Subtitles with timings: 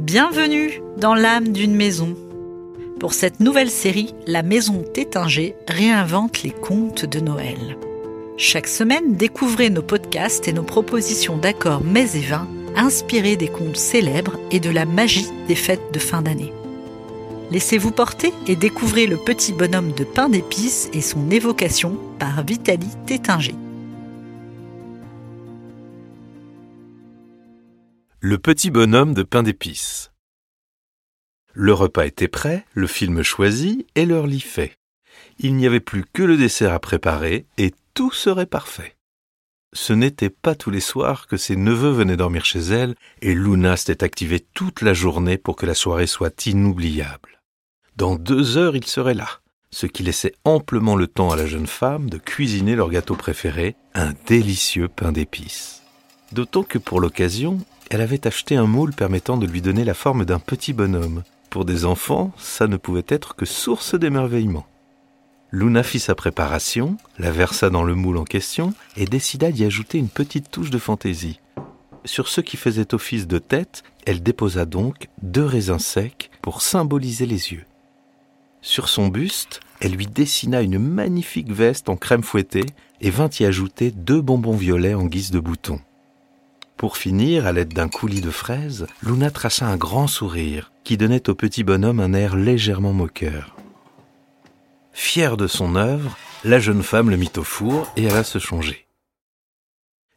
[0.00, 2.16] Bienvenue dans l'âme d'une maison.
[2.98, 7.76] Pour cette nouvelle série, la maison Tétinger réinvente les contes de Noël.
[8.38, 13.76] Chaque semaine, découvrez nos podcasts et nos propositions d'accords mets et vins inspirés des contes
[13.76, 16.54] célèbres et de la magie des fêtes de fin d'année.
[17.50, 22.88] Laissez-vous porter et découvrez le petit bonhomme de pain d'épices et son évocation par Vitaly
[23.04, 23.54] Tétinger.
[28.22, 30.10] Le petit bonhomme de pain d'épices.
[31.54, 34.76] Le repas était prêt, le film choisi et leur lit fait.
[35.38, 38.94] Il n'y avait plus que le dessert à préparer et tout serait parfait.
[39.72, 43.78] Ce n'était pas tous les soirs que ses neveux venaient dormir chez elle et Luna
[43.78, 47.40] s'était activée toute la journée pour que la soirée soit inoubliable.
[47.96, 51.66] Dans deux heures, il serait là, ce qui laissait amplement le temps à la jeune
[51.66, 55.80] femme de cuisiner leur gâteau préféré, un délicieux pain d'épices.
[56.32, 57.58] D'autant que pour l'occasion,
[57.90, 61.24] elle avait acheté un moule permettant de lui donner la forme d'un petit bonhomme.
[61.50, 64.64] Pour des enfants, ça ne pouvait être que source d'émerveillement.
[65.50, 69.98] Luna fit sa préparation, la versa dans le moule en question et décida d'y ajouter
[69.98, 71.40] une petite touche de fantaisie.
[72.04, 77.26] Sur ce qui faisait office de tête, elle déposa donc deux raisins secs pour symboliser
[77.26, 77.64] les yeux.
[78.62, 82.66] Sur son buste, elle lui dessina une magnifique veste en crème fouettée
[83.00, 85.80] et vint y ajouter deux bonbons violets en guise de boutons.
[86.80, 91.28] Pour finir, à l'aide d'un coulis de fraises, Luna traça un grand sourire qui donnait
[91.28, 93.54] au petit bonhomme un air légèrement moqueur.
[94.90, 98.86] Fière de son œuvre, la jeune femme le mit au four et alla se changer.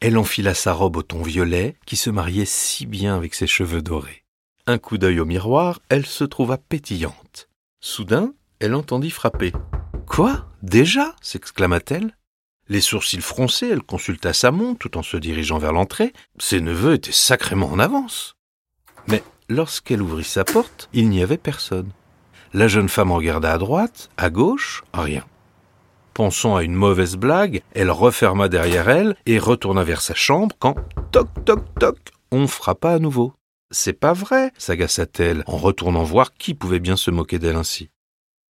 [0.00, 3.82] Elle enfila sa robe au ton violet qui se mariait si bien avec ses cheveux
[3.82, 4.24] dorés.
[4.66, 7.50] Un coup d'œil au miroir, elle se trouva pétillante.
[7.80, 9.52] Soudain, elle entendit frapper.
[10.06, 10.46] Quoi?
[10.62, 11.16] Déjà?
[11.20, 12.15] s'exclama-t-elle.
[12.68, 16.12] Les sourcils froncés, elle consulta sa montre tout en se dirigeant vers l'entrée.
[16.38, 18.36] Ses neveux étaient sacrément en avance.
[19.06, 21.90] Mais lorsqu'elle ouvrit sa porte, il n'y avait personne.
[22.52, 25.24] La jeune femme regarda à droite, à gauche, rien.
[26.14, 30.74] Pensant à une mauvaise blague, elle referma derrière elle et retourna vers sa chambre quand,
[31.12, 31.98] toc toc toc,
[32.32, 33.34] on frappa à nouveau.
[33.70, 37.90] C'est pas vrai, s'agaça-t-elle en retournant voir qui pouvait bien se moquer d'elle ainsi.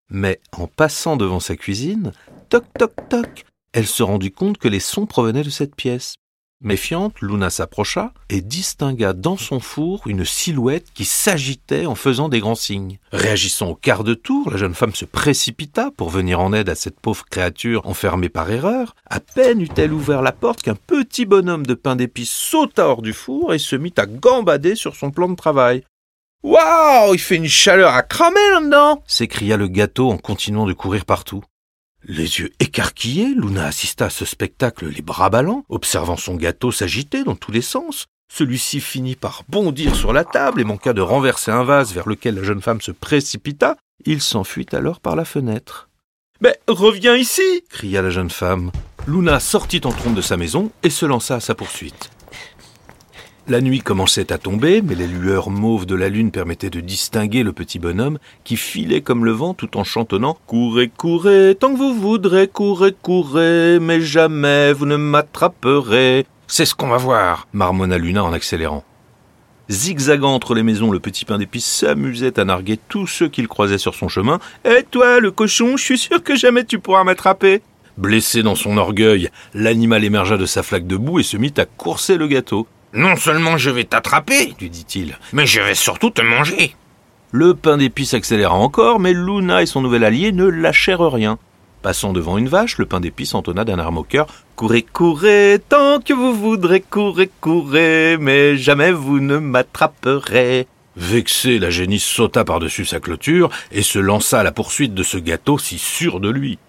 [0.09, 2.11] Mais en passant devant sa cuisine,
[2.49, 6.15] toc toc toc, elle se rendit compte que les sons provenaient de cette pièce.
[6.63, 12.39] Méfiante, Luna s'approcha et distingua dans son four une silhouette qui s'agitait en faisant des
[12.39, 12.99] grands signes.
[13.11, 16.75] Réagissant au quart de tour, la jeune femme se précipita pour venir en aide à
[16.75, 18.95] cette pauvre créature enfermée par erreur.
[19.09, 23.11] À peine eut-elle ouvert la porte qu'un petit bonhomme de pain d'épices sauta hors du
[23.11, 25.83] four et se mit à gambader sur son plan de travail.
[26.43, 31.03] Waouh, il fait une chaleur à cramer là-dedans s'écria le gâteau en continuant de courir
[31.03, 31.43] partout.
[32.05, 37.23] Les yeux écarquillés, Luna assista à ce spectacle les bras ballants, observant son gâteau s'agiter
[37.23, 38.07] dans tous les sens.
[38.31, 42.35] Celui-ci finit par bondir sur la table et manqua de renverser un vase vers lequel
[42.35, 43.77] la jeune femme se précipita.
[44.05, 45.89] Il s'enfuit alors par la fenêtre.
[46.41, 48.71] Mais reviens ici cria la jeune femme.
[49.07, 52.09] Luna sortit en trompe de sa maison et se lança à sa poursuite.
[53.49, 57.43] La nuit commençait à tomber, mais les lueurs mauves de la lune permettaient de distinguer
[57.43, 61.77] le petit bonhomme qui filait comme le vent tout en chantonnant Courez, courez, tant que
[61.77, 66.25] vous voudrez, courez, courez, mais jamais vous ne m'attraperez.
[66.47, 68.85] C'est ce qu'on va voir, marmonna Luna en accélérant.
[69.69, 73.77] Zigzagant entre les maisons, le petit pain d'épices s'amusait à narguer tous ceux qu'il croisait
[73.77, 74.39] sur son chemin.
[74.63, 77.61] Et toi, le cochon, je suis sûr que jamais tu pourras m'attraper.
[77.97, 81.65] Blessé dans son orgueil, l'animal émergea de sa flaque de boue et se mit à
[81.65, 82.67] courser le gâteau.
[82.93, 86.75] Non seulement je vais t'attraper, lui dit-il, mais je vais surtout te manger.
[87.31, 91.39] Le pain d'épices accéléra encore, mais Luna et son nouvel allié ne lâchèrent rien.
[91.81, 95.99] Passant devant une vache, le pain d'épices entonna d'un arme au cœur Courez, courez, tant
[95.99, 100.67] que vous voudrez, courez, courez, mais jamais vous ne m'attraperez.
[100.95, 105.17] Vexé, la génisse sauta par-dessus sa clôture et se lança à la poursuite de ce
[105.17, 106.59] gâteau si sûr de lui.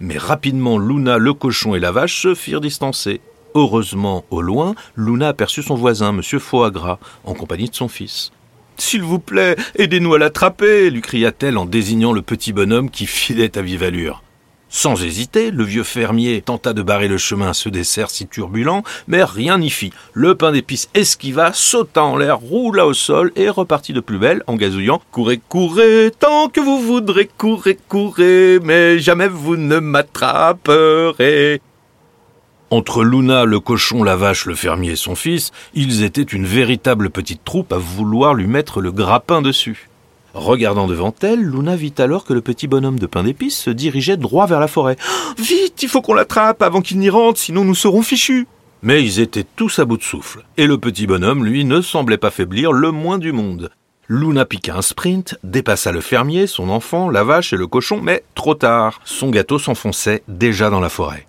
[0.00, 3.20] Mais rapidement, Luna, le cochon et la vache se firent distancer.
[3.54, 6.22] Heureusement, au loin, Luna aperçut son voisin, M.
[6.22, 8.30] Foagra, en compagnie de son fils.
[8.76, 13.58] S'il vous plaît, aidez-nous à l'attraper, lui cria-t-elle en désignant le petit bonhomme qui filait
[13.58, 14.22] à vive allure.
[14.70, 18.82] Sans hésiter, le vieux fermier tenta de barrer le chemin à ce dessert si turbulent,
[19.06, 19.92] mais rien n'y fit.
[20.12, 24.42] Le pain d'épices esquiva, sauta en l'air, roula au sol et repartit de plus belle
[24.46, 31.62] en gazouillant Courez, courez, tant que vous voudrez, courez, courez, mais jamais vous ne m'attraperez.
[32.70, 37.08] Entre Luna, le cochon, la vache, le fermier et son fils, ils étaient une véritable
[37.08, 39.88] petite troupe à vouloir lui mettre le grappin dessus.
[40.34, 44.18] Regardant devant elle, Luna vit alors que le petit bonhomme de pain d'épices se dirigeait
[44.18, 44.96] droit vers la forêt.
[45.38, 48.46] Vite, il faut qu'on l'attrape avant qu'il n'y rentre, sinon nous serons fichus.
[48.82, 52.18] Mais ils étaient tous à bout de souffle, et le petit bonhomme, lui, ne semblait
[52.18, 53.70] pas faiblir le moins du monde.
[54.08, 58.24] Luna piqua un sprint, dépassa le fermier, son enfant, la vache et le cochon, mais
[58.34, 59.00] trop tard.
[59.04, 61.26] Son gâteau s'enfonçait déjà dans la forêt.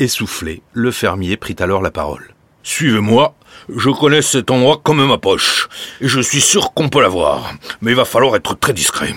[0.00, 2.32] Essoufflé, le fermier prit alors la parole.
[2.62, 3.34] Suivez-moi,
[3.68, 5.68] je connais cet endroit comme ma poche,
[6.00, 7.52] et je suis sûr qu'on peut l'avoir,
[7.82, 9.14] mais il va falloir être très discret.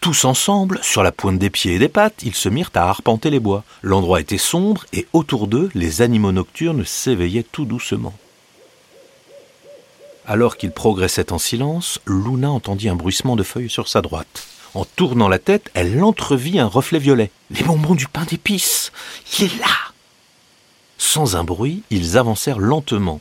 [0.00, 3.28] Tous ensemble, sur la pointe des pieds et des pattes, ils se mirent à arpenter
[3.28, 3.64] les bois.
[3.82, 8.14] L'endroit était sombre et autour d'eux, les animaux nocturnes s'éveillaient tout doucement.
[10.26, 14.46] Alors qu'ils progressaient en silence, Luna entendit un bruissement de feuilles sur sa droite.
[14.74, 17.30] En tournant la tête, elle entrevit un reflet violet.
[17.50, 18.90] Les bonbons du pain d'épices
[19.38, 19.92] Il est là
[20.96, 23.20] Sans un bruit, ils avancèrent lentement.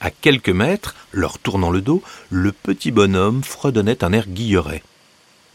[0.00, 4.82] À quelques mètres, leur tournant le dos, le petit bonhomme fredonnait un air guilleret.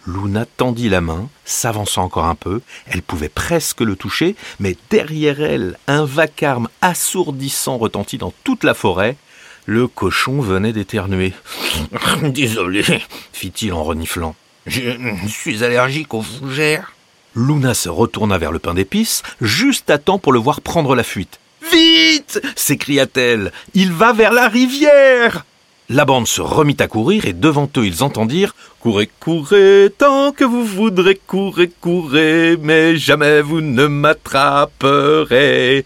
[0.05, 5.41] Luna tendit la main, s'avança encore un peu, elle pouvait presque le toucher, mais derrière
[5.41, 9.15] elle, un vacarme assourdissant retentit dans toute la forêt.
[9.65, 11.33] Le cochon venait d'éternuer.
[12.21, 12.83] Désolé,
[13.31, 14.35] fit-il en reniflant.
[14.65, 14.91] Je
[15.27, 16.93] suis allergique aux fougères.
[17.35, 21.03] Luna se retourna vers le pain d'épices, juste à temps pour le voir prendre la
[21.03, 21.39] fuite.
[21.71, 23.51] Vite s'écria-t-elle.
[23.73, 25.45] Il va vers la rivière
[25.89, 30.43] la bande se remit à courir et devant eux ils entendirent Courez, courez, tant que
[30.43, 35.85] vous voudrez, courez, courez, mais jamais vous ne m'attraperez.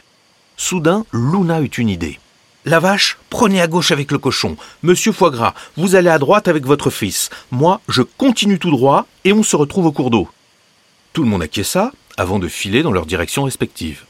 [0.55, 2.19] Soudain, Luna eut une idée.
[2.67, 4.57] La vache, prenez à gauche avec le cochon.
[4.83, 7.29] Monsieur Foigras, vous allez à droite avec votre fils.
[7.49, 10.27] Moi, je continue tout droit et on se retrouve au cours d'eau.
[11.13, 14.03] Tout le monde acquiesça avant de filer dans leurs directions respectives.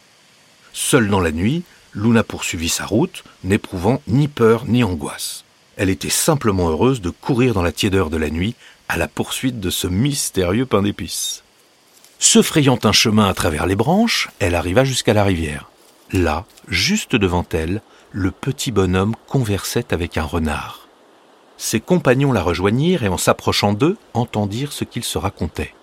[0.74, 1.62] Seule dans la nuit,
[1.94, 5.44] Luna poursuivit sa route, n'éprouvant ni peur ni angoisse.
[5.76, 8.56] Elle était simplement heureuse de courir dans la tiédeur de la nuit
[8.90, 11.44] à la poursuite de ce mystérieux pain d'épices.
[12.18, 15.70] Se frayant un chemin à travers les branches, elle arriva jusqu'à la rivière.
[16.12, 17.82] Là, juste devant elle,
[18.18, 20.88] le petit bonhomme conversait avec un renard.
[21.56, 25.76] Ses compagnons la rejoignirent et en s'approchant d'eux, entendirent ce qu'ils se racontaient.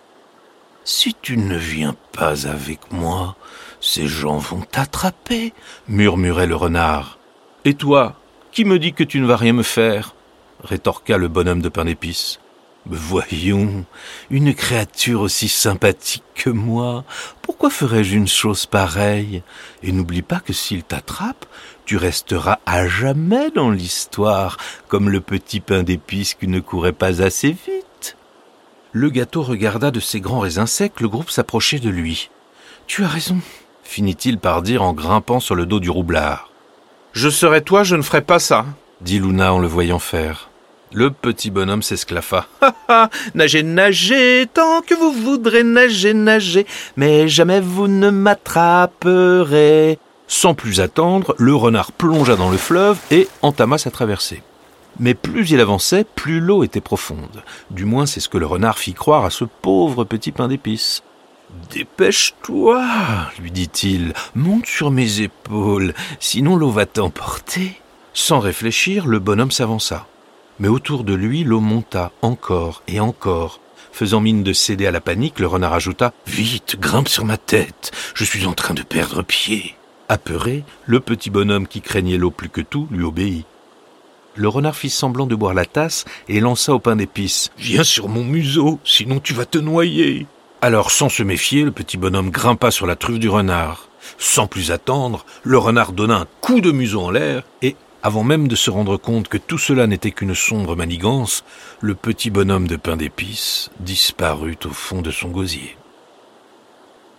[0.82, 3.36] Si tu ne viens pas avec moi,
[3.80, 5.52] ces gens vont t'attraper,
[5.86, 7.20] murmurait le renard.
[7.64, 8.16] Et toi,
[8.50, 10.16] qui me dit que tu ne vas rien me faire?
[10.64, 12.40] rétorqua le bonhomme de pain d'épices.
[12.86, 13.86] Voyons,
[14.28, 17.04] une créature aussi sympathique que moi,
[17.40, 19.42] pourquoi ferais-je une chose pareille?
[19.82, 21.46] Et n'oublie pas que s'il t'attrape,
[21.84, 24.56] tu resteras à jamais dans l'histoire,
[24.88, 28.16] comme le petit pain d'épices qui ne courait pas assez vite.
[28.92, 32.30] Le gâteau regarda de ses grands raisins secs le groupe s'approcher de lui.
[32.86, 33.38] Tu as raison,
[33.82, 36.50] finit-il par dire en grimpant sur le dos du roublard.
[37.12, 38.66] Je serais toi, je ne ferais pas ça,
[39.00, 40.48] dit Luna en le voyant faire.
[40.92, 42.46] Le petit bonhomme s'esclaffa.
[43.34, 46.66] Nagez, nagez, tant que vous voudrez nager, nager,
[46.96, 49.98] mais jamais vous ne m'attraperez.
[50.26, 54.42] Sans plus attendre, le renard plongea dans le fleuve et entama sa traversée.
[54.98, 57.42] Mais plus il avançait, plus l'eau était profonde.
[57.70, 61.02] Du moins, c'est ce que le renard fit croire à ce pauvre petit pain d'épices.
[61.70, 62.84] Dépêche-toi,
[63.40, 67.80] lui dit-il, monte sur mes épaules, sinon l'eau va t'emporter.
[68.12, 70.06] Sans réfléchir, le bonhomme s'avança.
[70.58, 73.60] Mais autour de lui, l'eau monta encore et encore.
[73.92, 77.92] Faisant mine de céder à la panique, le renard ajouta Vite, grimpe sur ma tête,
[78.14, 79.76] je suis en train de perdre pied.
[80.08, 83.46] Apeuré, le petit bonhomme qui craignait l'eau plus que tout lui obéit.
[84.34, 87.50] Le renard fit semblant de boire la tasse et lança au pain d'épices.
[87.56, 90.26] Viens sur mon museau, sinon tu vas te noyer.
[90.60, 93.88] Alors, sans se méfier, le petit bonhomme grimpa sur la truffe du renard.
[94.18, 98.48] Sans plus attendre, le renard donna un coup de museau en l'air, et, avant même
[98.48, 101.44] de se rendre compte que tout cela n'était qu'une sombre manigance,
[101.80, 105.76] le petit bonhomme de pain d'épices disparut au fond de son gosier.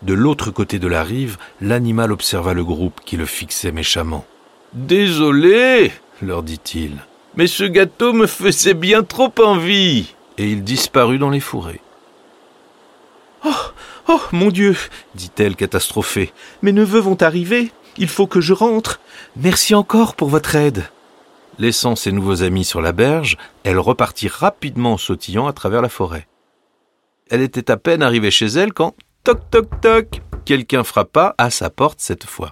[0.02, 4.26] De l'autre côté de la rive, l'animal observa le groupe qui le fixait méchamment.
[4.74, 6.98] Désolé, leur dit-il,
[7.36, 10.14] mais ce gâteau me faisait bien trop envie.
[10.38, 11.82] Et il disparut dans les fourrés.
[13.46, 13.50] Oh,
[14.10, 14.76] oh, mon Dieu,
[15.16, 16.34] dit-elle catastrophée.
[16.62, 17.72] Mes neveux vont arriver.
[17.98, 19.00] Il faut que je rentre.
[19.38, 20.90] Merci encore pour votre aide.
[21.58, 25.88] Laissant ses nouveaux amis sur la berge, elle repartit rapidement en sautillant à travers la
[25.88, 26.28] forêt.
[27.30, 28.94] Elle était à peine arrivée chez elle quand,
[29.26, 32.52] toc toc toc, quelqu'un frappa à sa porte cette fois.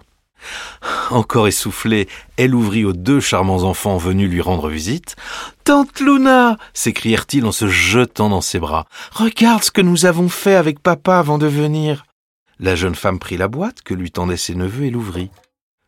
[1.12, 5.16] Encore essoufflée, elle ouvrit aux deux charmants enfants venus lui rendre visite.
[5.66, 8.88] Tante Luna s'écrièrent-ils en se jetant dans ses bras.
[9.12, 12.06] Regarde ce que nous avons fait avec papa avant de venir.
[12.60, 15.30] La jeune femme prit la boîte que lui tendaient ses neveux et l'ouvrit.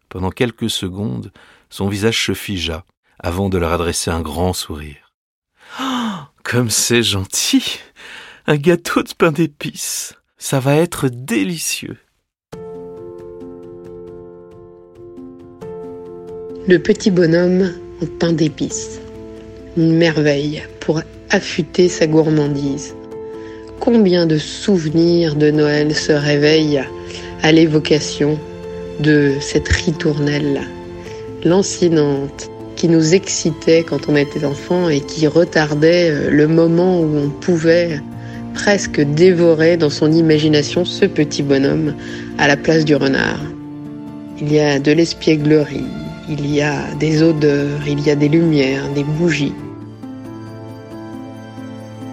[0.08, 1.32] Pendant quelques secondes,
[1.72, 2.86] son visage se figea
[3.18, 5.12] avant de leur adresser un grand sourire.
[5.82, 6.14] Oh,
[6.44, 7.80] comme c'est gentil
[8.46, 10.14] Un gâteau de pain d'épices
[10.48, 11.98] Ça va être délicieux
[16.68, 19.00] Le petit bonhomme en pain d'épices.
[19.76, 22.94] Une merveille pour affûter sa gourmandise.
[23.80, 26.84] Combien de souvenirs de Noël se réveillent
[27.42, 28.38] à l'évocation
[29.00, 30.62] de cette ritournelle
[31.44, 37.30] lancinante qui nous excitait quand on était enfant et qui retardait le moment où on
[37.32, 38.00] pouvait
[38.56, 41.94] presque dévorer dans son imagination ce petit bonhomme
[42.40, 43.40] à la place du renard.
[44.42, 45.86] Il y a de l'espièglerie,
[46.28, 49.54] il y a des odeurs, il y a des lumières, des bougies.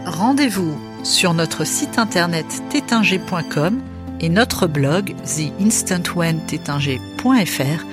[0.05, 3.81] Rendez-vous sur notre site internet tétinger.com
[4.21, 7.87] et notre blog theinstantwhentétinger.fr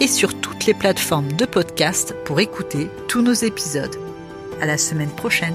[0.00, 3.96] et sur toutes les plateformes de podcast pour écouter tous nos épisodes.
[4.60, 5.54] À la semaine prochaine.